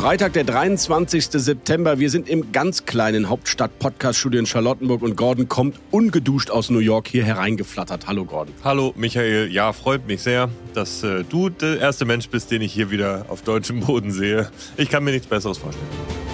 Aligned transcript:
Freitag, 0.00 0.32
der 0.32 0.44
23. 0.44 1.26
September. 1.30 1.98
Wir 1.98 2.08
sind 2.08 2.26
im 2.26 2.52
ganz 2.52 2.86
kleinen 2.86 3.28
Hauptstadt-Podcast-Studio 3.28 4.40
in 4.40 4.46
Charlottenburg 4.46 5.02
und 5.02 5.14
Gordon 5.14 5.46
kommt 5.46 5.78
ungeduscht 5.90 6.50
aus 6.50 6.70
New 6.70 6.78
York 6.78 7.06
hier 7.06 7.22
hereingeflattert. 7.22 8.06
Hallo 8.06 8.24
Gordon. 8.24 8.54
Hallo 8.64 8.94
Michael. 8.96 9.52
Ja, 9.52 9.74
freut 9.74 10.06
mich 10.06 10.22
sehr, 10.22 10.48
dass 10.72 11.02
äh, 11.02 11.22
du 11.28 11.50
der 11.50 11.80
erste 11.80 12.06
Mensch 12.06 12.30
bist, 12.30 12.50
den 12.50 12.62
ich 12.62 12.72
hier 12.72 12.90
wieder 12.90 13.26
auf 13.28 13.42
deutschem 13.42 13.80
Boden 13.80 14.10
sehe. 14.10 14.50
Ich 14.78 14.88
kann 14.88 15.04
mir 15.04 15.10
nichts 15.10 15.26
Besseres 15.26 15.58
vorstellen. 15.58 16.29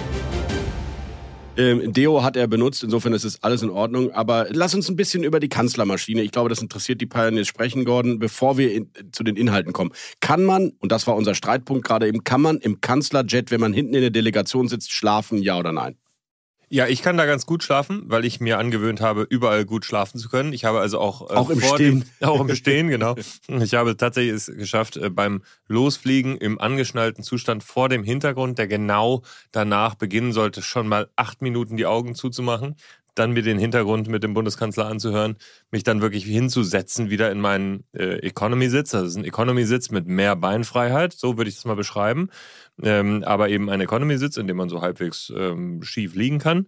Ähm, 1.57 1.91
Deo 1.91 2.23
hat 2.23 2.37
er 2.37 2.47
benutzt, 2.47 2.83
insofern 2.83 3.13
ist 3.13 3.23
es 3.23 3.43
alles 3.43 3.63
in 3.63 3.69
Ordnung. 3.69 4.11
Aber 4.11 4.47
lass 4.49 4.75
uns 4.75 4.89
ein 4.89 4.95
bisschen 4.95 5.23
über 5.23 5.39
die 5.39 5.49
Kanzlermaschine. 5.49 6.21
Ich 6.21 6.31
glaube, 6.31 6.49
das 6.49 6.61
interessiert 6.61 7.01
die 7.01 7.07
Pioneers 7.07 7.47
sprechen, 7.47 7.83
Gordon, 7.83 8.19
bevor 8.19 8.57
wir 8.57 8.73
in, 8.73 8.91
zu 9.11 9.23
den 9.23 9.35
Inhalten 9.35 9.73
kommen. 9.73 9.91
Kann 10.19 10.43
man, 10.43 10.73
und 10.79 10.91
das 10.91 11.07
war 11.07 11.15
unser 11.15 11.33
Streitpunkt 11.33 11.85
gerade 11.85 12.07
eben, 12.07 12.23
kann 12.23 12.41
man 12.41 12.57
im 12.57 12.79
Kanzlerjet, 12.81 13.49
wenn 13.49 13.59
man 13.59 13.73
hinten 13.73 13.95
in 13.95 14.01
der 14.01 14.11
Delegation 14.11 14.67
sitzt, 14.67 14.91
schlafen, 14.91 15.39
ja 15.41 15.57
oder 15.57 15.71
nein? 15.71 15.95
Ja, 16.69 16.87
ich 16.87 17.01
kann 17.01 17.15
da 17.15 17.25
ganz 17.25 17.45
gut 17.45 17.63
schlafen, 17.63 18.03
weil 18.07 18.25
ich 18.25 18.41
mir 18.41 18.59
angewöhnt 18.59 18.99
habe, 18.99 19.25
überall 19.29 19.63
gut 19.63 19.85
schlafen 19.85 20.19
zu 20.19 20.27
können. 20.27 20.51
Ich 20.51 20.65
habe 20.65 20.79
also 20.79 20.99
auch, 20.99 21.29
äh, 21.29 21.33
auch 21.33 21.49
im 21.49 21.61
Stehen, 21.61 22.05
dem, 22.19 22.27
auch 22.27 22.41
im 22.41 22.47
Bestehen, 22.47 22.87
genau. 22.89 23.15
Ich 23.47 23.73
habe 23.73 23.95
tatsächlich 23.95 24.33
es 24.33 24.45
geschafft, 24.47 24.97
äh, 24.97 25.09
beim 25.09 25.43
Losfliegen 25.67 26.37
im 26.37 26.59
angeschnallten 26.59 27.23
Zustand 27.23 27.63
vor 27.63 27.87
dem 27.87 28.03
Hintergrund, 28.03 28.57
der 28.57 28.67
genau 28.67 29.23
danach 29.51 29.95
beginnen 29.95 30.33
sollte, 30.33 30.61
schon 30.61 30.87
mal 30.87 31.09
acht 31.15 31.41
Minuten 31.41 31.77
die 31.77 31.85
Augen 31.85 32.15
zuzumachen 32.15 32.75
dann 33.19 33.31
mir 33.31 33.41
den 33.41 33.59
Hintergrund 33.59 34.07
mit 34.07 34.23
dem 34.23 34.33
Bundeskanzler 34.33 34.87
anzuhören, 34.87 35.37
mich 35.71 35.83
dann 35.83 36.01
wirklich 36.01 36.25
hinzusetzen 36.25 37.09
wieder 37.09 37.31
in 37.31 37.41
meinen 37.41 37.83
äh, 37.93 38.19
Economy-Sitz. 38.19 38.93
Also 38.93 39.05
es 39.05 39.11
ist 39.13 39.17
ein 39.17 39.25
Economy-Sitz 39.25 39.91
mit 39.91 40.07
mehr 40.07 40.35
Beinfreiheit, 40.35 41.13
so 41.13 41.37
würde 41.37 41.49
ich 41.49 41.55
das 41.55 41.65
mal 41.65 41.75
beschreiben. 41.75 42.29
Ähm, 42.81 43.23
aber 43.23 43.49
eben 43.49 43.69
ein 43.69 43.81
Economy-Sitz, 43.81 44.37
in 44.37 44.47
dem 44.47 44.57
man 44.57 44.69
so 44.69 44.81
halbwegs 44.81 45.31
ähm, 45.35 45.81
schief 45.83 46.15
liegen 46.15 46.39
kann. 46.39 46.67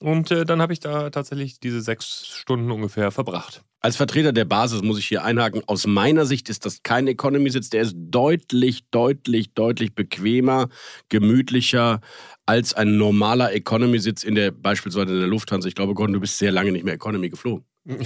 Und 0.00 0.30
äh, 0.30 0.44
dann 0.44 0.60
habe 0.60 0.72
ich 0.72 0.80
da 0.80 1.10
tatsächlich 1.10 1.60
diese 1.60 1.80
sechs 1.80 2.26
Stunden 2.26 2.70
ungefähr 2.70 3.10
verbracht. 3.10 3.62
Als 3.84 3.96
Vertreter 3.96 4.32
der 4.32 4.44
Basis 4.44 4.80
muss 4.82 5.00
ich 5.00 5.08
hier 5.08 5.24
einhaken. 5.24 5.62
Aus 5.66 5.88
meiner 5.88 6.24
Sicht 6.24 6.48
ist 6.48 6.64
das 6.64 6.84
kein 6.84 7.08
Economy-Sitz. 7.08 7.68
Der 7.70 7.82
ist 7.82 7.96
deutlich, 7.96 8.84
deutlich, 8.92 9.54
deutlich 9.54 9.92
bequemer, 9.92 10.68
gemütlicher 11.08 12.00
als 12.46 12.74
ein 12.74 12.96
normaler 12.96 13.52
Economy-Sitz 13.52 14.22
in 14.22 14.36
der 14.36 14.52
beispielsweise 14.52 15.12
in 15.12 15.18
der 15.18 15.28
Lufthansa. 15.28 15.66
Ich 15.66 15.74
glaube, 15.74 15.94
Gordon, 15.94 16.14
du 16.14 16.20
bist 16.20 16.38
sehr 16.38 16.52
lange 16.52 16.70
nicht 16.70 16.84
mehr 16.84 16.94
Economy 16.94 17.28
geflogen. 17.28 17.64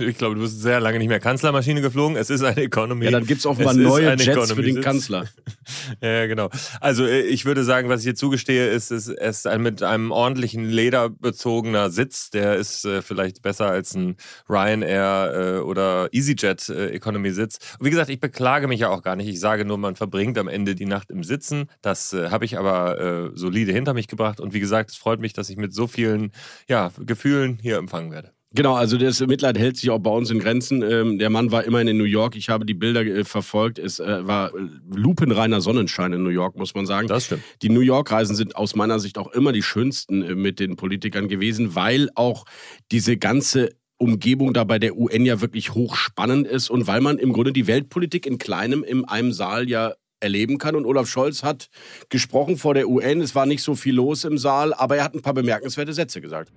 Ich 0.00 0.18
glaube, 0.18 0.34
du 0.34 0.42
bist 0.42 0.60
sehr 0.60 0.80
lange 0.80 0.98
nicht 0.98 1.08
mehr 1.08 1.20
Kanzlermaschine 1.20 1.80
geflogen. 1.80 2.16
Es 2.16 2.30
ist 2.30 2.42
eine 2.42 2.62
Economy. 2.62 3.06
Ja, 3.06 3.10
dann 3.12 3.26
gibt 3.26 3.40
es 3.40 3.46
offenbar 3.46 3.74
neue 3.74 4.14
Jets 4.16 4.52
für 4.52 4.62
den 4.62 4.80
Kanzler. 4.80 5.26
ja, 6.00 6.26
genau. 6.26 6.50
Also 6.80 7.06
äh, 7.06 7.22
ich 7.22 7.44
würde 7.44 7.64
sagen, 7.64 7.88
was 7.88 8.00
ich 8.00 8.04
hier 8.04 8.14
zugestehe, 8.14 8.68
ist, 8.68 8.90
es 8.90 9.08
ist 9.08 9.46
ein 9.46 9.62
mit 9.62 9.82
einem 9.82 10.10
ordentlichen 10.10 10.68
Leder 10.68 11.08
bezogener 11.08 11.90
Sitz. 11.90 12.30
Der 12.30 12.56
ist 12.56 12.84
äh, 12.84 13.02
vielleicht 13.02 13.42
besser 13.42 13.66
als 13.66 13.94
ein 13.94 14.16
Ryanair 14.48 15.32
äh, 15.34 15.58
oder 15.60 16.08
EasyJet 16.12 16.68
äh, 16.68 16.88
Economy 16.90 17.30
Sitz. 17.30 17.58
Und 17.78 17.86
wie 17.86 17.90
gesagt, 17.90 18.10
ich 18.10 18.20
beklage 18.20 18.68
mich 18.68 18.80
ja 18.80 18.90
auch 18.90 19.02
gar 19.02 19.16
nicht. 19.16 19.28
Ich 19.28 19.40
sage 19.40 19.64
nur, 19.64 19.78
man 19.78 19.96
verbringt 19.96 20.38
am 20.38 20.48
Ende 20.48 20.74
die 20.74 20.86
Nacht 20.86 21.10
im 21.10 21.24
Sitzen. 21.24 21.70
Das 21.82 22.12
äh, 22.12 22.30
habe 22.30 22.44
ich 22.44 22.58
aber 22.58 23.00
äh, 23.00 23.30
solide 23.34 23.72
hinter 23.72 23.94
mich 23.94 24.08
gebracht. 24.08 24.40
Und 24.40 24.52
wie 24.52 24.60
gesagt, 24.60 24.90
es 24.90 24.96
freut 24.96 25.20
mich, 25.20 25.32
dass 25.32 25.48
ich 25.50 25.56
mit 25.56 25.72
so 25.72 25.86
vielen 25.86 26.32
ja, 26.68 26.90
Gefühlen 26.98 27.58
hier 27.60 27.78
empfangen 27.78 28.10
werde. 28.10 28.33
Genau, 28.56 28.74
also 28.74 28.96
das 28.96 29.18
Mitleid 29.18 29.58
hält 29.58 29.76
sich 29.76 29.90
auch 29.90 29.98
bei 29.98 30.10
uns 30.10 30.30
in 30.30 30.38
Grenzen. 30.38 30.80
Ähm, 30.82 31.18
der 31.18 31.28
Mann 31.28 31.50
war 31.50 31.64
immerhin 31.64 31.88
in 31.88 31.98
New 31.98 32.04
York. 32.04 32.36
Ich 32.36 32.50
habe 32.50 32.64
die 32.64 32.74
Bilder 32.74 33.04
äh, 33.04 33.24
verfolgt. 33.24 33.80
Es 33.80 33.98
äh, 33.98 34.26
war 34.28 34.52
lupenreiner 34.94 35.60
Sonnenschein 35.60 36.12
in 36.12 36.22
New 36.22 36.30
York, 36.30 36.56
muss 36.56 36.72
man 36.72 36.86
sagen. 36.86 37.08
Das 37.08 37.24
stimmt. 37.24 37.42
Die 37.62 37.68
New 37.68 37.80
York-Reisen 37.80 38.36
sind 38.36 38.54
aus 38.54 38.76
meiner 38.76 39.00
Sicht 39.00 39.18
auch 39.18 39.32
immer 39.32 39.50
die 39.50 39.64
schönsten 39.64 40.22
äh, 40.22 40.34
mit 40.36 40.60
den 40.60 40.76
Politikern 40.76 41.26
gewesen, 41.26 41.74
weil 41.74 42.10
auch 42.14 42.44
diese 42.92 43.16
ganze 43.16 43.70
Umgebung 43.96 44.52
da 44.52 44.62
bei 44.62 44.78
der 44.78 44.96
UN 44.96 45.26
ja 45.26 45.40
wirklich 45.40 45.74
hochspannend 45.74 46.46
ist 46.46 46.70
und 46.70 46.86
weil 46.86 47.00
man 47.00 47.18
im 47.18 47.32
Grunde 47.32 47.52
die 47.52 47.66
Weltpolitik 47.66 48.24
in 48.24 48.38
kleinem 48.38 48.84
in 48.84 49.04
einem 49.04 49.32
Saal 49.32 49.68
ja 49.68 49.94
erleben 50.20 50.58
kann. 50.58 50.76
Und 50.76 50.86
Olaf 50.86 51.08
Scholz 51.08 51.42
hat 51.42 51.68
gesprochen 52.08 52.56
vor 52.56 52.74
der 52.74 52.88
UN. 52.88 53.20
Es 53.20 53.34
war 53.34 53.46
nicht 53.46 53.62
so 53.62 53.74
viel 53.74 53.94
los 53.94 54.24
im 54.24 54.38
Saal, 54.38 54.72
aber 54.74 54.96
er 54.96 55.04
hat 55.04 55.14
ein 55.14 55.22
paar 55.22 55.34
bemerkenswerte 55.34 55.92
Sätze 55.92 56.20
gesagt. 56.20 56.52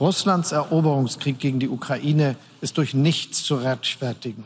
Russlands 0.00 0.52
Eroberungskrieg 0.52 1.38
gegen 1.38 1.60
die 1.60 1.68
Ukraine 1.68 2.36
ist 2.62 2.78
durch 2.78 2.94
nichts 2.94 3.44
zu 3.44 3.56
rechtfertigen. 3.56 4.44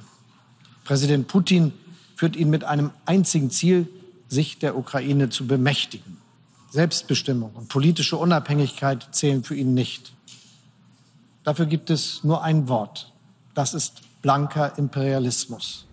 Präsident 0.84 1.28
Putin 1.28 1.72
führt 2.16 2.34
ihn 2.34 2.50
mit 2.50 2.64
einem 2.64 2.90
einzigen 3.06 3.50
Ziel, 3.50 3.88
sich 4.28 4.58
der 4.58 4.76
Ukraine 4.76 5.30
zu 5.30 5.46
bemächtigen. 5.46 6.18
Selbstbestimmung 6.70 7.52
und 7.54 7.68
politische 7.68 8.16
Unabhängigkeit 8.16 9.06
zählen 9.12 9.44
für 9.44 9.54
ihn 9.54 9.74
nicht. 9.74 10.12
Dafür 11.44 11.66
gibt 11.66 11.88
es 11.88 12.24
nur 12.24 12.42
ein 12.42 12.68
Wort. 12.68 13.12
Das 13.54 13.74
ist 13.74 14.02
blanker 14.22 14.76
Imperialismus. 14.76 15.86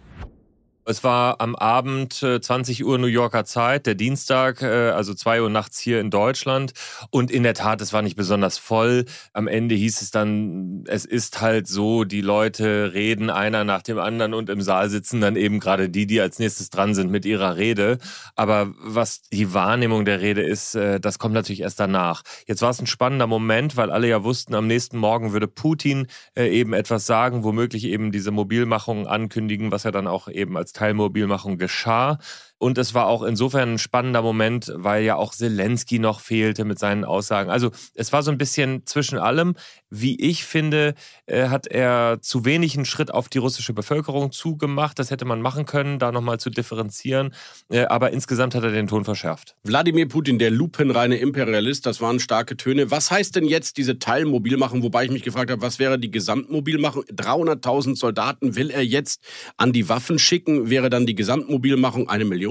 Es 0.86 1.04
war 1.04 1.40
am 1.42 1.56
Abend 1.56 2.14
20 2.14 2.80
äh, 2.80 2.84
Uhr 2.84 2.98
New 2.98 3.06
Yorker 3.06 3.46
Zeit, 3.46 3.86
der 3.86 3.94
Dienstag, 3.94 4.64
äh, 4.64 4.90
also 4.90 5.14
2 5.14 5.44
Uhr 5.44 5.50
nachts 5.50 5.78
hier 5.78 6.00
in 6.00 6.10
Deutschland. 6.10 6.74
Und 7.12 7.30
in 7.30 7.44
der 7.44 7.54
Tat, 7.54 7.82
es 7.82 7.94
war 7.94 8.02
nicht 8.02 8.16
besonders 8.16 8.58
voll. 8.58 9.06
Am 9.34 9.48
Ende 9.48 9.76
hieß 9.76 10.02
es 10.02 10.10
dann, 10.10 10.84
es 10.88 11.06
ist 11.06 11.40
halt 11.40 11.68
so, 11.68 12.04
die 12.04 12.22
Leute 12.22 12.94
reden 12.94 13.30
einer 13.30 13.64
nach 13.64 13.84
dem 13.84 14.00
anderen 14.00 14.34
und 14.34 14.50
im 14.50 14.62
Saal 14.62 14.90
sitzen 14.90 15.22
dann 15.22 15.36
eben 15.36 15.60
gerade 15.60 15.88
die, 15.90 16.08
die 16.08 16.20
als 16.20 16.40
nächstes 16.40 16.72
dran 16.72 16.96
sind 16.96 17.12
mit 17.12 17.26
ihrer 17.26 17.58
Rede. 17.58 18.00
Aber 18.36 18.74
was 18.80 19.22
die 19.22 19.54
Wahrnehmung 19.54 20.04
der 20.06 20.22
Rede 20.22 20.42
ist, 20.42 20.74
äh, 20.74 21.00
das 21.00 21.20
kommt 21.20 21.36
natürlich 21.36 21.62
erst 21.62 21.80
danach. 21.80 22.24
Jetzt 22.48 22.64
war 22.64 22.72
es 22.72 22.82
ein 22.82 22.88
spannender 22.88 23.28
Moment, 23.28 23.78
weil 23.78 23.92
alle 23.92 24.08
ja 24.08 24.24
wussten, 24.24 24.56
am 24.56 24.66
nächsten 24.66 24.98
Morgen 24.98 25.32
würde 25.32 25.48
Putin 25.48 26.08
eben 26.36 26.74
etwas 26.74 27.06
sagen, 27.06 27.44
womöglich 27.44 27.86
eben 27.86 28.12
diese 28.12 28.32
Mobilmachung 28.32 29.08
ankündigen, 29.08 29.72
was 29.72 29.86
er 29.86 29.92
dann 29.92 30.08
auch 30.08 30.28
eben 30.28 30.58
als 30.58 30.71
Teilmobilmachung 30.74 31.58
geschah. 31.58 32.18
Und 32.62 32.78
es 32.78 32.94
war 32.94 33.08
auch 33.08 33.24
insofern 33.24 33.74
ein 33.74 33.78
spannender 33.80 34.22
Moment, 34.22 34.72
weil 34.76 35.04
ja 35.04 35.16
auch 35.16 35.34
Zelensky 35.34 35.98
noch 35.98 36.20
fehlte 36.20 36.64
mit 36.64 36.78
seinen 36.78 37.04
Aussagen. 37.04 37.50
Also 37.50 37.72
es 37.96 38.14
war 38.14 38.22
so 38.22 38.30
ein 38.30 38.38
bisschen 38.38 38.86
zwischen 38.86 39.18
allem. 39.18 39.56
Wie 39.90 40.22
ich 40.22 40.46
finde, 40.46 40.94
äh, 41.26 41.48
hat 41.48 41.66
er 41.66 42.20
zu 42.22 42.46
wenig 42.46 42.76
einen 42.76 42.86
Schritt 42.86 43.12
auf 43.12 43.30
die 43.30 43.40
russische 43.40 43.74
Bevölkerung 43.74 44.32
zugemacht. 44.32 45.00
Das 45.00 45.10
hätte 45.10 45.26
man 45.26 45.42
machen 45.42 45.66
können, 45.66 45.98
da 45.98 46.12
nochmal 46.12 46.40
zu 46.40 46.52
differenzieren. 46.52 47.34
Äh, 47.70 47.86
aber 47.86 48.12
insgesamt 48.12 48.54
hat 48.54 48.64
er 48.64 48.72
den 48.72 48.86
Ton 48.86 49.06
verschärft. 49.06 49.56
Wladimir 49.64 50.08
Putin, 50.08 50.38
der 50.38 50.52
lupenreine 50.52 51.18
Imperialist, 51.18 51.88
das 51.88 52.00
waren 52.00 52.20
starke 52.20 52.58
Töne. 52.58 52.92
Was 52.92 53.10
heißt 53.10 53.36
denn 53.36 53.46
jetzt 53.46 53.78
diese 53.78 53.98
Teilmobilmachung? 53.98 54.84
Wobei 54.84 55.06
ich 55.06 55.12
mich 55.12 55.24
gefragt 55.24 55.50
habe, 55.50 55.64
was 55.64 55.80
wäre 55.80 55.98
die 55.98 56.12
Gesamtmobilmachung? 56.12 57.06
300.000 57.06 57.96
Soldaten 57.96 58.56
will 58.56 58.70
er 58.70 58.86
jetzt 58.86 59.24
an 59.58 59.74
die 59.74 59.90
Waffen 59.90 60.20
schicken. 60.20 60.70
Wäre 60.70 60.92
dann 60.92 61.08
die 61.08 61.16
Gesamtmobilmachung 61.16 62.08
eine 62.08 62.24
Million? 62.24 62.51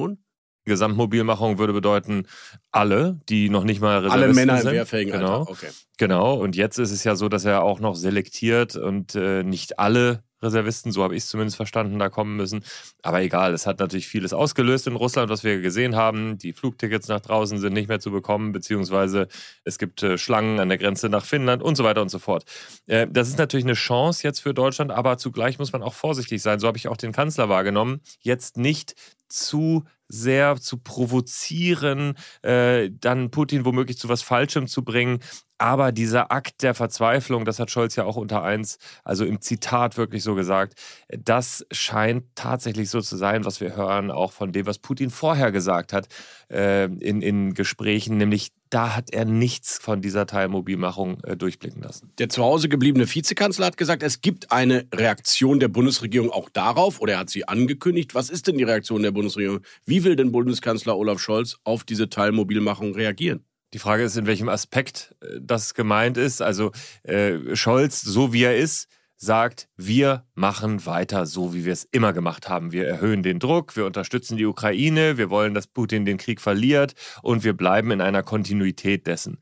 Gesamtmobilmachung 0.65 1.59
würde 1.59 1.73
bedeuten, 1.73 2.27
alle, 2.71 3.19
die 3.29 3.49
noch 3.49 3.65
nicht 3.65 3.81
mal 3.81 3.99
Reservisten 3.99 4.23
Alle 4.23 4.35
Männer 4.35 4.59
sind. 4.59 4.69
im 4.69 4.75
wehrfähigen 4.77 5.13
genau. 5.13 5.41
Alter. 5.41 5.51
Okay. 5.51 5.69
Genau. 5.99 6.35
Und 6.35 6.57
jetzt 6.57 6.79
ist 6.79 6.91
es 6.91 7.05
ja 7.05 7.17
so, 7.17 7.29
dass 7.29 7.45
er 7.45 7.63
auch 7.63 7.81
noch 7.81 7.97
selektiert 7.97 8.77
und 8.77 9.15
äh, 9.15 9.43
nicht 9.43 9.79
alle 9.79 10.23
Reservisten, 10.43 10.91
so 10.93 11.03
habe 11.03 11.15
ich 11.15 11.25
es 11.25 11.29
zumindest 11.29 11.57
verstanden, 11.57 11.99
da 11.99 12.09
kommen 12.09 12.37
müssen. 12.37 12.65
Aber 13.03 13.21
egal, 13.21 13.53
es 13.53 13.67
hat 13.67 13.79
natürlich 13.79 14.09
vieles 14.09 14.33
ausgelöst 14.33 14.87
in 14.87 14.97
Russland, 14.97 15.31
was 15.31 15.45
wir 15.45 15.61
gesehen 15.61 15.97
haben. 15.97 16.39
Die 16.39 16.53
Flugtickets 16.53 17.09
nach 17.09 17.21
draußen 17.21 17.59
sind 17.59 17.75
nicht 17.75 17.89
mehr 17.89 18.01
zu 18.01 18.11
bekommen, 18.11 18.53
beziehungsweise 18.53 19.29
es 19.65 19.79
gibt 19.79 20.03
äh, 20.03 20.17
Schlangen 20.17 20.59
an 20.59 20.69
der 20.69 20.79
Grenze 20.79 21.09
nach 21.09 21.25
Finnland 21.25 21.63
und 21.63 21.77
so 21.77 21.85
weiter 21.85 22.01
und 22.01 22.09
so 22.11 22.19
fort. 22.19 22.45
Äh, 22.87 23.07
das 23.11 23.29
ist 23.29 23.39
natürlich 23.39 23.67
eine 23.67 23.75
Chance 23.75 24.23
jetzt 24.23 24.41
für 24.41 24.55
Deutschland, 24.55 24.91
aber 24.91 25.19
zugleich 25.19 25.59
muss 25.59 25.73
man 25.73 25.83
auch 25.83 25.95
vorsichtig 25.95 26.41
sein. 26.41 26.59
So 26.59 26.67
habe 26.67 26.79
ich 26.79 26.89
auch 26.89 26.97
den 26.97 27.13
Kanzler 27.13 27.49
wahrgenommen. 27.49 28.01
Jetzt 28.21 28.57
nicht 28.57 28.95
zu 29.31 29.85
sehr 30.11 30.57
zu 30.57 30.77
provozieren, 30.79 32.15
äh, 32.43 32.91
dann 32.93 33.31
Putin 33.31 33.65
womöglich 33.65 33.99
zu 33.99 34.09
was 34.09 34.23
Falschem 34.23 34.67
zu 34.67 34.85
bringen. 34.85 35.21
Aber 35.57 35.93
dieser 35.93 36.33
Akt 36.33 36.63
der 36.63 36.75
Verzweiflung, 36.75 37.45
das 37.45 37.59
hat 37.59 37.71
Scholz 37.71 37.95
ja 37.95 38.05
auch 38.05 38.17
unter 38.17 38.43
eins, 38.43 38.79
also 39.05 39.25
im 39.25 39.41
Zitat 39.41 39.97
wirklich 39.97 40.23
so 40.23 40.35
gesagt, 40.35 40.75
das 41.11 41.67
scheint 41.71 42.25
tatsächlich 42.35 42.91
so 42.91 43.01
zu 43.03 43.17
sein, 43.17 43.45
was 43.45 43.61
wir 43.61 43.77
hören, 43.77 44.11
auch 44.11 44.33
von 44.33 44.53
dem, 44.53 44.67
was 44.67 44.79
Putin 44.79 45.11
vorher 45.11 45.53
gesagt 45.53 45.93
hat 45.93 46.09
äh, 46.51 46.87
in, 46.87 47.23
in 47.23 47.55
Gesprächen, 47.55 48.17
nämlich 48.17 48.53
da 48.71 48.95
hat 48.97 49.13
er 49.13 49.25
nichts 49.25 49.79
von 49.79 50.01
dieser 50.01 50.27
Teilmobilmachung 50.27 51.23
äh, 51.25 51.37
durchblicken 51.37 51.83
lassen. 51.83 52.13
Der 52.19 52.29
zu 52.29 52.43
Hause 52.43 52.69
gebliebene 52.69 53.13
Vizekanzler 53.13 53.67
hat 53.67 53.77
gesagt, 53.77 54.03
es 54.03 54.21
gibt 54.21 54.53
eine 54.53 54.87
Reaktion 54.95 55.61
der 55.61 55.69
Bundesregierung 55.69 56.31
auch 56.31 56.49
darauf 56.49 57.01
oder 57.01 57.15
er 57.15 57.19
hat 57.21 57.31
sie 57.31 57.47
angekündigt. 57.47 58.15
Was 58.15 58.31
ist 58.31 58.47
denn 58.47 58.57
die 58.57 58.65
Reaktion 58.65 59.03
der 59.03 59.11
Bundesregierung? 59.11 59.61
Wie 59.85 60.05
will 60.05 60.17
denn 60.17 60.33
Bundeskanzler 60.33 60.97
Olaf 60.97 61.21
Scholz 61.21 61.59
auf 61.65 61.85
diese 61.85 62.09
Teilmobilmachung 62.09 62.95
reagieren? 62.95 63.45
Die 63.73 63.79
Frage 63.79 64.03
ist, 64.03 64.17
in 64.17 64.27
welchem 64.27 64.49
Aspekt 64.49 65.15
äh, 65.21 65.41
das 65.41 65.75
gemeint 65.75 66.17
ist. 66.17 66.41
Also 66.41 66.71
äh, 67.03 67.57
Scholz, 67.57 68.01
so 68.01 68.33
wie 68.33 68.45
er 68.45 68.57
ist, 68.57 68.89
sagt, 69.21 69.69
wir 69.77 70.25
machen 70.35 70.87
weiter 70.87 71.27
so, 71.27 71.53
wie 71.53 71.67
wir 71.67 71.75
es 71.75 71.87
immer 71.93 72.15
gemacht 72.15 72.49
haben. 72.49 72.73
Wir 72.73 72.89
erhöhen 72.89 73.23
den 73.23 73.39
Druck, 73.39 73.77
wir 73.77 73.85
unterstützen 73.85 74.39
die 74.39 74.47
Ukraine, 74.47 75.19
wir 75.19 75.29
wollen, 75.29 75.53
dass 75.53 75.67
Putin 75.67 76.07
den 76.07 76.17
Krieg 76.17 76.41
verliert 76.41 76.95
und 77.23 77.45
wir 77.45 77.53
bleiben 77.53 77.91
in 77.91 78.01
einer 78.01 78.23
Kontinuität 78.23 79.07
dessen. 79.07 79.39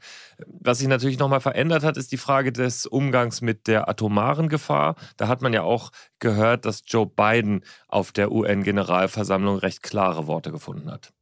Was 0.48 0.78
sich 0.78 0.88
natürlich 0.88 1.20
nochmal 1.20 1.40
verändert 1.40 1.84
hat, 1.84 1.96
ist 1.96 2.10
die 2.10 2.16
Frage 2.16 2.50
des 2.50 2.86
Umgangs 2.86 3.40
mit 3.40 3.68
der 3.68 3.88
atomaren 3.88 4.48
Gefahr. 4.48 4.96
Da 5.16 5.28
hat 5.28 5.42
man 5.42 5.52
ja 5.52 5.62
auch 5.62 5.92
gehört, 6.18 6.64
dass 6.64 6.82
Joe 6.84 7.06
Biden 7.06 7.62
auf 7.86 8.10
der 8.10 8.32
UN-Generalversammlung 8.32 9.58
recht 9.58 9.84
klare 9.84 10.26
Worte 10.26 10.50
gefunden 10.50 10.90
hat. 10.90 11.12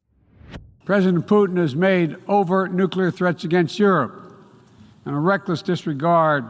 President 0.87 1.27
Putin 1.27 1.59
has 1.59 1.75
made 1.75 2.17
overt 2.27 2.73
nuclear 2.73 3.13
threats 3.13 3.45
against 3.45 3.79
Europe 3.79 4.15
and 5.05 5.15
a 5.15 5.21
reckless 5.21 5.63
disregard 5.63 6.45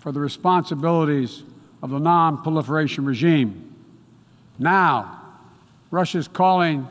for 0.00 0.12
the 0.12 0.20
responsibilities 0.20 1.44
of 1.82 1.90
the 1.90 1.98
non 1.98 2.42
proliferation 2.42 3.04
regime. 3.04 3.74
Now, 4.58 5.20
Russia 5.90 6.18
is 6.18 6.28
calling, 6.28 6.86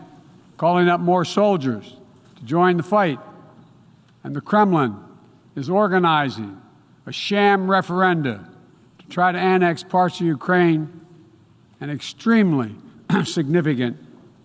calling 0.58 0.88
up 0.88 1.00
more 1.00 1.26
soldiers 1.26 1.96
to 2.38 2.44
join 2.44 2.78
the 2.78 2.84
fight, 2.84 3.20
and 4.24 4.36
the 4.36 4.42
Kremlin 4.42 4.96
is 5.56 5.70
organizing 5.70 6.62
a 7.06 7.12
sham 7.12 7.68
referenda 7.68 8.48
to 9.00 9.08
try 9.08 9.32
to 9.32 9.38
annex 9.38 9.84
parts 9.84 10.20
of 10.20 10.28
Ukraine, 10.28 11.06
an 11.82 11.90
extremely 11.90 12.76
significant 13.26 13.98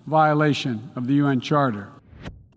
violation 0.07 0.91
of 0.97 1.07
the 1.07 1.15
UN 1.15 1.41
Charter. 1.41 1.89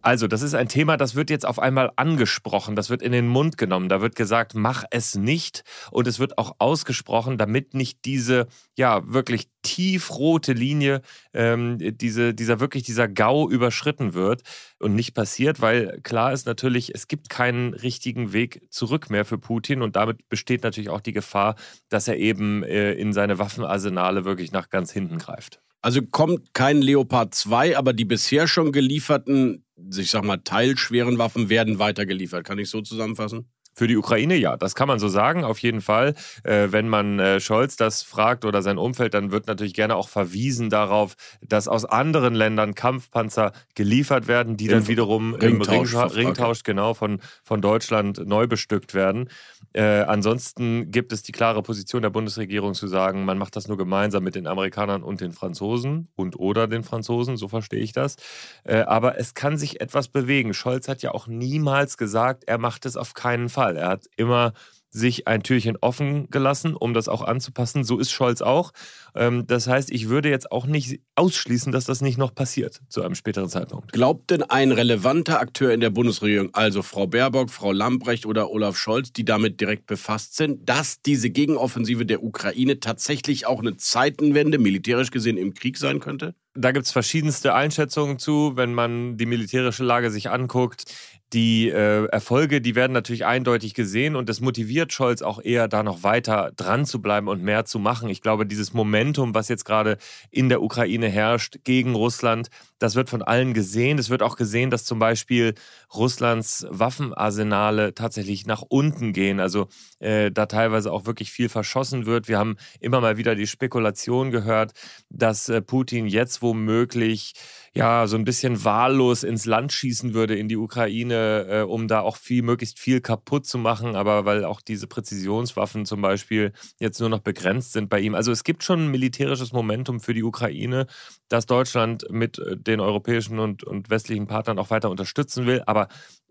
Also, 0.02 0.28
das 0.28 0.42
ist 0.42 0.54
ein 0.54 0.68
Thema, 0.68 0.98
das 0.98 1.16
wird 1.16 1.30
jetzt 1.30 1.46
auf 1.46 1.60
einmal 1.60 1.92
angesprochen, 1.96 2.76
das 2.76 2.90
wird 2.90 3.02
in 3.02 3.12
den 3.12 3.28
Mund 3.28 3.58
genommen, 3.58 3.90
da 3.90 4.02
wird 4.02 4.16
gesagt, 4.16 4.54
mach 4.56 4.84
es 4.92 5.16
nicht. 5.16 5.64
Und 5.92 6.08
es 6.08 6.20
wird 6.20 6.38
auch 6.38 6.56
ausgesprochen, 6.60 7.38
damit 7.38 7.74
nicht 7.74 8.06
diese, 8.06 8.48
ja, 8.78 9.02
wirklich 9.12 9.50
tiefrote 9.64 10.54
Linie, 10.54 11.02
ähm, 11.34 11.78
diese, 11.80 12.34
dieser 12.34 12.60
wirklich 12.60 12.84
dieser 12.84 13.08
GAU 13.08 13.50
überschritten 13.50 14.14
wird 14.14 14.44
und 14.80 14.96
nicht 14.96 15.14
passiert, 15.14 15.62
weil 15.62 16.00
klar 16.04 16.32
ist 16.32 16.46
natürlich, 16.46 16.96
es 16.96 17.08
gibt 17.08 17.30
keinen 17.30 17.74
richtigen 17.74 18.34
Weg 18.34 18.62
zurück 18.70 19.10
mehr 19.10 19.26
für 19.26 19.38
Putin. 19.38 19.82
Und 19.82 19.96
damit 19.96 20.30
besteht 20.30 20.64
natürlich 20.64 20.90
auch 20.90 21.02
die 21.02 21.14
Gefahr, 21.14 21.56
dass 21.90 22.08
er 22.08 22.18
eben 22.18 22.64
äh, 22.64 22.94
in 22.94 23.14
seine 23.14 23.40
Waffenarsenale 23.40 24.26
wirklich 24.26 24.52
nach 24.52 24.70
ganz 24.70 24.92
hinten 24.92 25.18
greift. 25.18 25.60
Also 25.82 26.02
kommt 26.02 26.54
kein 26.54 26.82
Leopard 26.82 27.36
2, 27.36 27.78
aber 27.78 27.94
die 27.94 28.06
bisher 28.06 28.48
schon 28.48 28.72
gelieferten, 28.72 29.64
ich 29.96 30.12
sag 30.12 30.24
mal, 30.24 30.38
teilschweren 30.38 31.18
Waffen 31.18 31.50
werden 31.50 31.80
weitergeliefert. 31.80 32.46
Kann 32.46 32.60
ich 32.60 32.70
so 32.70 32.82
zusammenfassen? 32.82 33.50
Für 33.78 33.88
die 33.88 33.96
Ukraine 33.96 34.36
ja, 34.36 34.58
das 34.58 34.74
kann 34.74 34.88
man 34.88 34.98
so 34.98 35.08
sagen, 35.08 35.44
auf 35.44 35.60
jeden 35.60 35.82
Fall. 35.82 36.16
Äh, 36.44 36.70
wenn 36.72 36.90
man 36.90 37.20
äh, 37.20 37.40
Scholz 37.40 37.76
das 37.76 38.02
fragt 38.02 38.44
oder 38.44 38.64
sein 38.64 38.80
Umfeld, 38.80 39.14
dann 39.14 39.30
wird 39.30 39.46
natürlich 39.46 39.76
gerne 39.76 39.96
auch 39.96 40.10
verwiesen 40.10 40.72
darauf, 40.72 41.14
dass 41.42 41.68
aus 41.68 41.86
anderen 41.86 42.34
Ländern 42.34 42.74
Kampfpanzer 42.74 43.52
geliefert 43.76 44.28
werden, 44.28 44.58
die 44.58 44.66
Ring, 44.66 44.80
dann 44.80 44.88
wiederum 44.88 45.36
Ringtausch, 45.36 45.94
im 45.94 46.00
Ring, 46.00 46.26
Ringtausch 46.26 46.64
genau 46.64 46.96
von, 46.96 47.22
von 47.44 47.62
Deutschland 47.62 48.26
neu 48.26 48.48
bestückt 48.48 48.96
werden. 48.96 49.30
Äh, 49.74 49.84
ansonsten 49.84 50.90
gibt 50.90 51.14
es 51.14 51.22
die 51.22 51.32
klare 51.32 51.62
Position 51.62 52.02
der 52.02 52.10
Bundesregierung 52.10 52.74
zu 52.74 52.88
sagen, 52.88 53.26
man 53.26 53.38
macht 53.38 53.56
das 53.56 53.68
nur 53.68 53.78
gemeinsam 53.78 54.24
mit 54.24 54.34
den 54.34 54.48
Amerikanern 54.48 55.04
und 55.04 55.22
den 55.22 55.34
Franzosen 55.34 56.08
und 56.16 56.40
oder 56.40 56.68
den 56.68 56.84
Franzosen, 56.84 57.38
so 57.38 57.48
verstehe 57.48 57.82
ich 57.82 57.92
das. 57.92 58.16
Äh, 58.64 58.80
aber 58.80 59.20
es 59.20 59.36
kann 59.36 59.56
sich 59.58 59.82
etwas 59.82 60.08
bewegen. 60.08 60.56
Scholz 60.56 60.88
hat 60.88 61.04
ja 61.04 61.12
auch 61.12 61.28
niemals 61.28 61.98
gesagt, 61.98 62.46
er 62.48 62.58
macht 62.58 62.88
es 62.88 62.98
auf 62.98 63.14
keinen 63.14 63.50
Fall. 63.50 63.67
Er 63.76 63.90
hat 63.90 64.06
immer 64.16 64.54
sich 64.90 65.28
ein 65.28 65.44
Türchen 65.44 65.78
offen 65.80 66.30
gelassen, 66.30 66.76
um 66.76 66.94
das 66.94 67.08
auch 67.08 67.22
anzupassen. 67.22 67.84
So 67.84 68.00
ist 68.00 68.12
Scholz 68.12 68.42
auch. 68.42 68.72
Ähm, 69.16 69.46
das 69.48 69.68
heißt, 69.68 69.92
ich 69.92 70.10
würde 70.10 70.30
jetzt 70.30 70.52
auch 70.52 70.66
nicht 70.66 71.02
ausschließen, 71.16 71.72
dass 71.72 71.86
das 71.86 72.02
nicht 72.02 72.18
noch 72.18 72.34
passiert 72.34 72.82
zu 72.90 73.04
einem 73.04 73.16
späteren 73.16 73.50
Zeitpunkt. 73.50 73.92
Glaubt 73.92 74.30
denn 74.32 74.44
ein 74.44 74.72
relevanter 74.72 75.40
Akteur 75.40 75.72
in 75.72 75.80
der 75.80 75.90
Bundesregierung, 75.90 76.50
also 76.54 76.82
Frau 76.82 77.08
Baerbock, 77.08 77.50
Frau 77.50 77.72
Lambrecht 77.72 78.26
oder 78.26 78.50
Olaf 78.50 78.78
Scholz, 78.78 79.12
die 79.12 79.26
damit 79.26 79.62
direkt 79.62 79.86
befasst 79.88 80.36
sind, 80.36 80.68
dass 80.68 81.02
diese 81.02 81.30
Gegenoffensive 81.30 82.06
der 82.06 82.24
Ukraine 82.24 82.80
tatsächlich 82.80 83.46
auch 83.46 83.60
eine 83.60 83.78
Zeitenwende, 83.78 84.58
militärisch 84.58 85.12
gesehen, 85.12 85.38
im 85.38 85.54
Krieg 85.54 85.78
sein 85.78 86.00
könnte? 86.00 86.36
Da 86.60 86.72
gibt 86.72 86.88
es 86.88 86.92
verschiedenste 86.92 87.54
Einschätzungen 87.54 88.18
zu, 88.18 88.54
wenn 88.56 88.74
man 88.74 89.18
die 89.18 89.28
militärische 89.28 89.84
Lage 89.84 90.10
sich 90.10 90.32
anguckt 90.32 90.86
die 91.34 91.70
äh, 91.70 92.06
Erfolge, 92.06 92.62
die 92.62 92.76
werden 92.76 92.94
natürlich 92.94 93.26
eindeutig 93.26 93.74
gesehen 93.74 94.16
und 94.16 94.30
das 94.30 94.40
motiviert 94.40 94.94
Scholz 94.94 95.22
auch 95.22 95.42
eher, 95.44 95.68
da 95.68 95.84
noch 95.84 96.04
weiter 96.04 96.52
dran 96.56 96.86
zu 96.86 97.02
bleiben 97.02 97.28
und 97.28 97.44
mehr 97.44 97.66
zu 97.66 97.80
machen. 97.80 98.10
Ich 98.10 98.22
glaube, 98.22 98.46
dieses 98.46 98.74
Momentum, 98.74 99.36
was 99.36 99.50
jetzt 99.50 99.66
gerade 99.66 99.98
in 100.32 100.48
der 100.48 100.62
Ukraine 100.62 101.10
herrscht 101.10 101.60
gegen 101.66 101.96
Russland, 101.96 102.50
das 102.80 102.96
wird 102.96 103.10
von 103.10 103.22
allen 103.24 103.54
gesehen. 103.54 103.98
Es 103.98 104.10
wird 104.10 104.24
auch 104.24 104.38
gesehen, 104.38 104.70
dass 104.70 104.86
zum 104.86 105.00
Beispiel 105.00 105.56
Russlands 105.94 106.66
Waffenarsenale 106.70 107.94
tatsächlich 107.94 108.46
nach 108.46 108.62
unten 108.62 109.12
gehen. 109.12 109.40
Also 109.40 109.68
äh, 110.00 110.32
da 110.32 110.46
teilweise 110.46 110.94
auch 110.94 111.06
wirklich 111.06 111.32
viel 111.32 111.50
verschossen 111.50 112.06
wird. 112.06 112.28
Wir 112.28 112.38
haben 112.38 112.56
immer 112.80 113.02
mal 113.02 113.18
wieder 113.18 113.36
die 113.36 113.48
Spekulation 113.48 114.32
gehört, 114.32 114.72
dass 115.10 115.50
äh, 115.50 115.62
Putin 115.62 116.08
jetzt 116.08 116.42
womöglich 116.42 117.34
ja, 117.78 118.08
so 118.08 118.18
ein 118.18 118.26
bisschen 118.26 118.64
wahllos 118.64 119.24
ins 119.24 119.46
Land 119.46 119.72
schießen 119.72 120.16
würde 120.16 120.36
in 120.36 120.48
die 120.48 120.58
Ukraine, 120.58 121.17
äh, 121.18 121.62
um 121.64 121.88
da 121.88 122.02
auch 122.02 122.18
viel, 122.18 122.42
möglichst 122.42 122.80
viel 122.80 123.02
kaputt 123.02 123.46
zu 123.46 123.58
machen, 123.58 123.96
aber 123.96 124.26
weil 124.26 124.46
auch 124.46 124.62
diese 124.62 124.88
Präzisionswaffen 124.88 125.86
zum 125.86 126.02
Beispiel 126.02 126.54
jetzt 126.80 127.00
nur 127.00 127.10
noch 127.10 127.20
begrenzt 127.20 127.74
sind 127.74 127.90
bei 127.90 128.00
ihm. 128.00 128.16
Also 128.16 128.32
es 128.32 128.44
gibt 128.44 128.64
schon 128.64 128.86
ein 128.86 128.92
militärisches 128.92 129.52
Momentum 129.54 130.00
für 130.00 130.14
die 130.14 130.24
Ukraine, 130.24 130.88
das 131.30 131.46
Deutschland 131.46 132.06
mit 132.10 132.40
äh, 132.40 132.58
den 132.58 132.80
europäischen 132.80 133.40
und, 133.40 133.64
und 133.64 133.90
westlichen 133.90 134.28
Partnern 134.28 134.60
auch 134.60 134.70
weiter 134.70 134.90
unterstützen 134.90 135.46
will. 135.46 135.64
Aber 135.66 135.88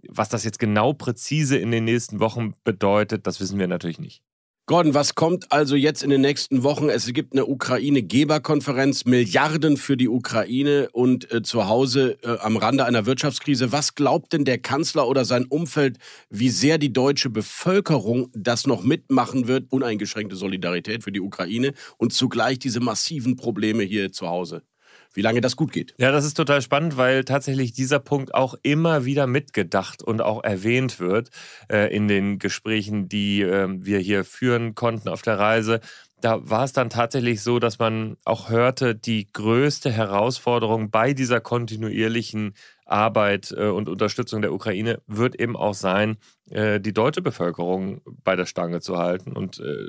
was 0.08 0.28
das 0.28 0.44
jetzt 0.44 0.58
genau 0.58 0.92
präzise 0.92 1.56
in 1.56 1.70
den 1.70 1.84
nächsten 1.84 2.20
Wochen 2.20 2.54
bedeutet, 2.64 3.26
das 3.26 3.40
wissen 3.40 3.58
wir 3.58 3.68
natürlich 3.68 3.98
nicht. 3.98 4.22
Gordon, 4.68 4.94
was 4.94 5.14
kommt 5.14 5.52
also 5.52 5.76
jetzt 5.76 6.02
in 6.02 6.10
den 6.10 6.22
nächsten 6.22 6.64
Wochen? 6.64 6.88
Es 6.88 7.06
gibt 7.12 7.34
eine 7.34 7.46
Ukraine-Geberkonferenz, 7.46 9.04
Milliarden 9.04 9.76
für 9.76 9.96
die 9.96 10.08
Ukraine 10.08 10.88
und 10.90 11.30
äh, 11.30 11.42
zu 11.42 11.68
Hause 11.68 12.18
äh, 12.24 12.36
am 12.40 12.56
Rande 12.56 12.84
einer 12.84 13.06
Wirtschaftskrise. 13.06 13.70
Was 13.70 13.94
glaubt 13.94 14.32
denn 14.32 14.44
der 14.44 14.58
Kanzler 14.58 15.06
oder 15.06 15.24
sein 15.24 15.44
Umfeld, 15.44 15.98
wie 16.30 16.48
sehr 16.48 16.78
die 16.78 16.92
deutsche 16.92 17.30
Bevölkerung 17.30 18.28
das 18.34 18.66
noch 18.66 18.82
mitmachen 18.82 19.46
wird? 19.46 19.70
Uneingeschränkte 19.70 20.34
Solidarität 20.34 21.04
für 21.04 21.12
die 21.12 21.20
Ukraine 21.20 21.72
und 21.96 22.12
zugleich 22.12 22.58
diese 22.58 22.80
massiven 22.80 23.36
Probleme 23.36 23.84
hier 23.84 24.10
zu 24.10 24.26
Hause 24.26 24.62
wie 25.16 25.22
lange 25.22 25.40
das 25.40 25.56
gut 25.56 25.72
geht. 25.72 25.94
Ja, 25.98 26.12
das 26.12 26.24
ist 26.24 26.34
total 26.34 26.62
spannend, 26.62 26.96
weil 26.96 27.24
tatsächlich 27.24 27.72
dieser 27.72 27.98
Punkt 27.98 28.34
auch 28.34 28.54
immer 28.62 29.04
wieder 29.04 29.26
mitgedacht 29.26 30.02
und 30.02 30.20
auch 30.20 30.44
erwähnt 30.44 31.00
wird 31.00 31.30
äh, 31.70 31.94
in 31.94 32.06
den 32.06 32.38
Gesprächen, 32.38 33.08
die 33.08 33.42
äh, 33.42 33.66
wir 33.68 33.98
hier 33.98 34.24
führen 34.24 34.74
konnten 34.74 35.08
auf 35.08 35.22
der 35.22 35.38
Reise. 35.38 35.80
Da 36.20 36.38
war 36.48 36.64
es 36.64 36.72
dann 36.72 36.90
tatsächlich 36.90 37.42
so, 37.42 37.58
dass 37.58 37.78
man 37.78 38.16
auch 38.24 38.48
hörte, 38.48 38.94
die 38.94 39.26
größte 39.32 39.90
Herausforderung 39.90 40.90
bei 40.90 41.12
dieser 41.12 41.40
kontinuierlichen 41.40 42.54
Arbeit 42.84 43.54
äh, 43.56 43.68
und 43.68 43.88
Unterstützung 43.88 44.42
der 44.42 44.52
Ukraine 44.52 45.00
wird 45.06 45.38
eben 45.40 45.56
auch 45.56 45.74
sein, 45.74 46.16
äh, 46.50 46.80
die 46.80 46.92
deutsche 46.92 47.22
Bevölkerung 47.22 48.00
bei 48.22 48.36
der 48.36 48.46
Stange 48.46 48.80
zu 48.80 48.96
halten. 48.96 49.32
Und 49.32 49.60
äh, 49.60 49.88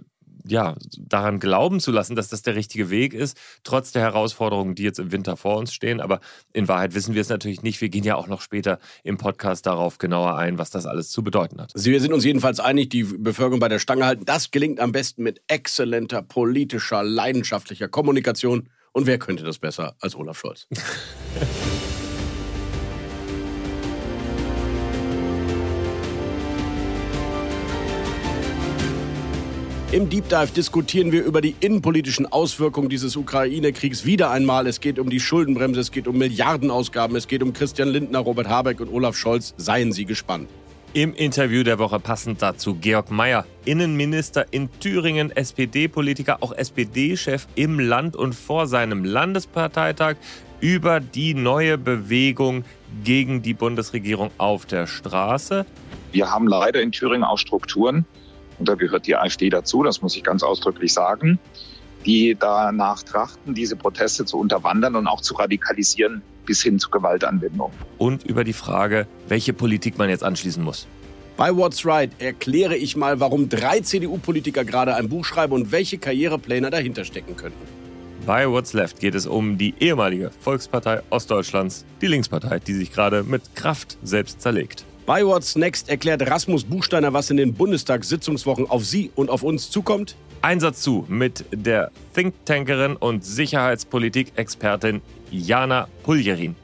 ja, 0.51 0.75
daran 0.97 1.39
glauben 1.39 1.79
zu 1.79 1.91
lassen, 1.91 2.15
dass 2.15 2.29
das 2.29 2.41
der 2.41 2.55
richtige 2.55 2.89
Weg 2.89 3.13
ist, 3.13 3.37
trotz 3.63 3.91
der 3.91 4.01
Herausforderungen, 4.01 4.75
die 4.75 4.83
jetzt 4.83 4.99
im 4.99 5.11
Winter 5.11 5.37
vor 5.37 5.57
uns 5.57 5.73
stehen. 5.73 6.01
Aber 6.01 6.19
in 6.53 6.67
Wahrheit 6.67 6.93
wissen 6.93 7.13
wir 7.13 7.21
es 7.21 7.29
natürlich 7.29 7.63
nicht. 7.63 7.81
Wir 7.81 7.89
gehen 7.89 8.03
ja 8.03 8.15
auch 8.15 8.27
noch 8.27 8.41
später 8.41 8.79
im 9.03 9.17
Podcast 9.17 9.65
darauf 9.65 9.97
genauer 9.97 10.35
ein, 10.37 10.57
was 10.57 10.69
das 10.69 10.85
alles 10.85 11.09
zu 11.09 11.23
bedeuten 11.23 11.61
hat. 11.61 11.73
Wir 11.75 12.01
sind 12.01 12.13
uns 12.13 12.23
jedenfalls 12.23 12.59
einig, 12.59 12.89
die 12.89 13.03
Bevölkerung 13.03 13.59
bei 13.59 13.69
der 13.69 13.79
Stange 13.79 14.05
halten. 14.05 14.25
Das 14.25 14.51
gelingt 14.51 14.79
am 14.79 14.91
besten 14.91 15.23
mit 15.23 15.41
exzellenter 15.47 16.21
politischer, 16.21 17.03
leidenschaftlicher 17.03 17.87
Kommunikation. 17.87 18.69
Und 18.91 19.05
wer 19.05 19.19
könnte 19.19 19.43
das 19.43 19.59
besser 19.59 19.95
als 19.99 20.15
Olaf 20.15 20.39
Scholz? 20.39 20.67
Im 29.93 30.09
Deep 30.09 30.27
Dive 30.27 30.51
diskutieren 30.53 31.13
wir 31.13 31.23
über 31.23 31.39
die 31.39 31.55
innenpolitischen 31.61 32.25
Auswirkungen 32.25 32.89
dieses 32.89 33.15
Ukraine-Kriegs 33.15 34.03
wieder 34.03 34.31
einmal. 34.31 34.67
Es 34.67 34.81
geht 34.81 34.99
um 34.99 35.09
die 35.09 35.21
Schuldenbremse, 35.21 35.79
es 35.79 35.93
geht 35.93 36.09
um 36.09 36.17
Milliardenausgaben, 36.17 37.15
es 37.15 37.29
geht 37.29 37.41
um 37.41 37.53
Christian 37.53 37.87
Lindner, 37.87 38.19
Robert 38.19 38.49
Habeck 38.49 38.81
und 38.81 38.91
Olaf 38.91 39.15
Scholz. 39.15 39.53
Seien 39.55 39.93
Sie 39.93 40.03
gespannt. 40.03 40.49
Im 40.91 41.13
Interview 41.13 41.63
der 41.63 41.79
Woche 41.79 42.01
passend 42.01 42.41
dazu 42.41 42.75
Georg 42.75 43.11
Mayer, 43.11 43.45
Innenminister 43.63 44.47
in 44.51 44.69
Thüringen, 44.81 45.31
SPD-Politiker, 45.31 46.39
auch 46.41 46.51
SPD-Chef 46.51 47.47
im 47.55 47.79
Land 47.79 48.17
und 48.17 48.35
vor 48.35 48.67
seinem 48.67 49.05
Landesparteitag 49.05 50.17
über 50.59 50.99
die 50.99 51.33
neue 51.33 51.77
Bewegung 51.77 52.65
gegen 53.05 53.41
die 53.41 53.53
Bundesregierung 53.53 54.31
auf 54.37 54.65
der 54.65 54.85
Straße. 54.85 55.65
Wir 56.11 56.29
haben 56.29 56.47
leider 56.47 56.81
in 56.81 56.91
Thüringen 56.91 57.23
auch 57.23 57.37
Strukturen, 57.37 58.05
und 58.59 58.67
da 58.67 58.75
gehört 58.75 59.07
die 59.07 59.15
AfD 59.15 59.49
dazu, 59.49 59.83
das 59.83 60.01
muss 60.01 60.15
ich 60.15 60.23
ganz 60.23 60.43
ausdrücklich 60.43 60.93
sagen, 60.93 61.39
die 62.05 62.35
danach 62.39 63.03
trachten, 63.03 63.53
diese 63.53 63.75
Proteste 63.75 64.25
zu 64.25 64.37
unterwandern 64.39 64.95
und 64.95 65.07
auch 65.07 65.21
zu 65.21 65.35
radikalisieren 65.35 66.21
bis 66.45 66.63
hin 66.63 66.79
zu 66.79 66.89
Gewaltanwendung. 66.89 67.71
Und 67.97 68.23
über 68.23 68.43
die 68.43 68.53
Frage, 68.53 69.07
welche 69.27 69.53
Politik 69.53 69.97
man 69.97 70.09
jetzt 70.09 70.23
anschließen 70.23 70.63
muss. 70.63 70.87
Bei 71.35 71.55
What's 71.55 71.85
Right 71.85 72.09
erkläre 72.19 72.75
ich 72.75 72.95
mal, 72.95 73.19
warum 73.19 73.47
drei 73.47 73.81
CDU-Politiker 73.81 74.65
gerade 74.65 74.95
ein 74.95 75.09
Buch 75.09 75.23
schreiben 75.23 75.53
und 75.53 75.71
welche 75.71 75.99
Karrierepläne 75.99 76.71
dahinter 76.71 77.05
stecken 77.05 77.35
könnten. 77.35 77.59
Bei 78.25 78.49
What's 78.49 78.73
Left 78.73 78.99
geht 78.99 79.13
es 79.13 79.27
um 79.27 79.57
die 79.57 79.75
ehemalige 79.79 80.31
Volkspartei 80.41 81.01
Ostdeutschlands, 81.11 81.85
die 82.01 82.07
Linkspartei, 82.07 82.59
die 82.59 82.73
sich 82.73 82.91
gerade 82.91 83.23
mit 83.23 83.55
Kraft 83.55 83.97
selbst 84.01 84.41
zerlegt. 84.41 84.83
Bei 85.07 85.25
What's 85.25 85.55
Next 85.55 85.87
erklärt 85.87 86.29
Rasmus 86.29 86.65
Buchsteiner, 86.65 87.13
was 87.13 87.29
in 87.29 87.37
den 87.37 87.53
Bundestagssitzungswochen 87.53 88.69
auf 88.69 88.83
Sie 88.83 89.09
und 89.15 89.29
auf 89.29 89.41
uns 89.41 89.71
zukommt. 89.71 90.17
Einsatz 90.41 90.81
zu 90.81 91.05
mit 91.07 91.45
der 91.53 91.91
Thinktankerin 92.13 92.97
und 92.97 93.23
Sicherheitspolitik-Expertin 93.23 94.99
Jana 95.31 95.87
Puljerin. 96.03 96.57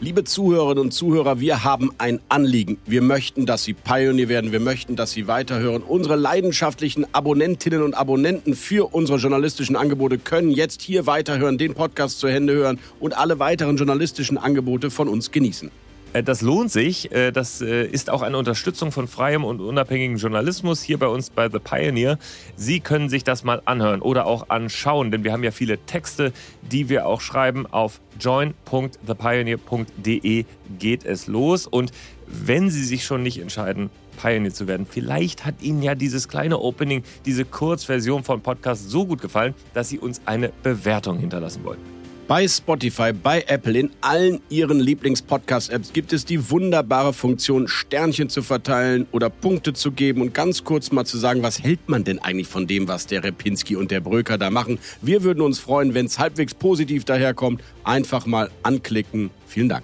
Liebe 0.00 0.24
Zuhörerinnen 0.24 0.84
und 0.84 0.92
Zuhörer, 0.92 1.40
wir 1.40 1.62
haben 1.62 1.92
ein 1.98 2.20
Anliegen. 2.30 2.78
Wir 2.86 3.02
möchten, 3.02 3.44
dass 3.44 3.64
Sie 3.64 3.74
Pionier 3.74 4.30
werden. 4.30 4.50
Wir 4.50 4.60
möchten, 4.60 4.96
dass 4.96 5.10
Sie 5.10 5.26
weiterhören. 5.26 5.82
Unsere 5.82 6.16
leidenschaftlichen 6.16 7.04
Abonnentinnen 7.12 7.82
und 7.82 7.92
Abonnenten 7.92 8.54
für 8.54 8.94
unsere 8.94 9.18
journalistischen 9.18 9.76
Angebote 9.76 10.16
können 10.16 10.52
jetzt 10.52 10.80
hier 10.80 11.04
weiterhören, 11.04 11.58
den 11.58 11.74
Podcast 11.74 12.18
zu 12.18 12.30
Hände 12.30 12.54
hören 12.54 12.78
und 12.98 13.14
alle 13.14 13.38
weiteren 13.38 13.76
journalistischen 13.76 14.38
Angebote 14.38 14.90
von 14.90 15.06
uns 15.06 15.32
genießen. 15.32 15.70
Äh, 16.12 16.22
das 16.22 16.42
lohnt 16.42 16.70
sich. 16.70 17.10
Äh, 17.12 17.32
das 17.32 17.60
äh, 17.60 17.84
ist 17.86 18.08
auch 18.10 18.22
eine 18.22 18.38
Unterstützung 18.38 18.92
von 18.92 19.08
freiem 19.08 19.42
und 19.44 19.60
unabhängigen 19.60 20.16
Journalismus 20.16 20.80
hier 20.82 20.98
bei 20.98 21.08
uns 21.08 21.30
bei 21.30 21.48
The 21.48 21.58
Pioneer. 21.58 22.18
Sie 22.56 22.78
können 22.80 23.08
sich 23.08 23.24
das 23.24 23.42
mal 23.44 23.62
anhören 23.64 24.02
oder 24.02 24.26
auch 24.26 24.50
anschauen, 24.50 25.10
denn 25.10 25.24
wir 25.24 25.32
haben 25.32 25.42
ja 25.44 25.50
viele 25.50 25.78
Texte, 25.78 26.32
die 26.62 26.88
wir 26.88 27.06
auch 27.06 27.20
schreiben. 27.20 27.66
Auf 27.66 28.00
join.thepioneer.de 28.18 30.44
geht 30.78 31.04
es 31.04 31.26
los. 31.26 31.66
Und 31.66 31.92
wenn 32.26 32.70
Sie 32.70 32.84
sich 32.84 33.04
schon 33.04 33.22
nicht 33.22 33.38
entscheiden, 33.40 33.90
Pioneer 34.20 34.52
zu 34.52 34.68
werden. 34.68 34.86
Vielleicht 34.88 35.44
hat 35.46 35.62
Ihnen 35.62 35.82
ja 35.82 35.94
dieses 35.94 36.28
kleine 36.28 36.58
Opening, 36.58 37.02
diese 37.24 37.46
Kurzversion 37.46 38.22
von 38.22 38.42
Podcast 38.42 38.90
so 38.90 39.06
gut 39.06 39.22
gefallen, 39.22 39.54
dass 39.72 39.88
Sie 39.88 39.98
uns 39.98 40.20
eine 40.26 40.52
Bewertung 40.62 41.18
hinterlassen 41.18 41.64
wollen. 41.64 41.99
Bei 42.30 42.46
Spotify, 42.46 43.12
bei 43.12 43.42
Apple, 43.48 43.76
in 43.76 43.90
allen 44.02 44.40
Ihren 44.50 44.78
Lieblings-Podcast-Apps 44.78 45.92
gibt 45.92 46.12
es 46.12 46.24
die 46.24 46.48
wunderbare 46.48 47.12
Funktion, 47.12 47.66
Sternchen 47.66 48.28
zu 48.28 48.42
verteilen 48.42 49.08
oder 49.10 49.28
Punkte 49.30 49.72
zu 49.72 49.90
geben 49.90 50.22
und 50.22 50.32
ganz 50.32 50.62
kurz 50.62 50.92
mal 50.92 51.04
zu 51.04 51.18
sagen, 51.18 51.42
was 51.42 51.60
hält 51.60 51.88
man 51.88 52.04
denn 52.04 52.20
eigentlich 52.20 52.46
von 52.46 52.68
dem, 52.68 52.86
was 52.86 53.08
der 53.08 53.24
Repinski 53.24 53.74
und 53.74 53.90
der 53.90 53.98
Bröker 53.98 54.38
da 54.38 54.48
machen. 54.48 54.78
Wir 55.02 55.24
würden 55.24 55.40
uns 55.40 55.58
freuen, 55.58 55.92
wenn 55.94 56.06
es 56.06 56.20
halbwegs 56.20 56.54
positiv 56.54 57.04
daherkommt. 57.04 57.64
Einfach 57.82 58.26
mal 58.26 58.48
anklicken. 58.62 59.30
Vielen 59.48 59.68
Dank. 59.68 59.82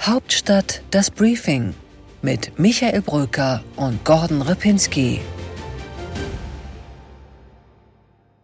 Hauptstadt 0.00 0.82
das 0.90 1.12
Briefing 1.12 1.74
mit 2.22 2.58
Michael 2.58 3.02
Bröker 3.02 3.62
und 3.76 4.04
Gordon 4.04 4.42
Repinski. 4.42 5.20